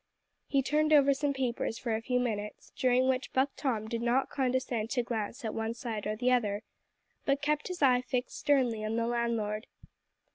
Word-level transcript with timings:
He 0.47 0.63
turned 0.63 0.91
over 0.93 1.13
some 1.13 1.31
papers 1.31 1.77
for 1.77 1.93
a 1.95 2.01
few 2.01 2.19
minutes, 2.19 2.71
during 2.75 3.07
which 3.07 3.31
Buck 3.33 3.51
Tom 3.55 3.87
did 3.87 4.01
not 4.01 4.31
condescend 4.31 4.89
to 4.89 5.03
glance 5.03 5.41
to 5.41 5.51
one 5.51 5.75
side 5.75 6.07
or 6.07 6.15
the 6.15 6.31
other, 6.31 6.63
but 7.23 7.43
kept 7.43 7.67
his 7.67 7.83
eye 7.83 8.01
fixed 8.01 8.35
sternly 8.39 8.83
on 8.83 8.95
the 8.95 9.05
landlord. 9.05 9.67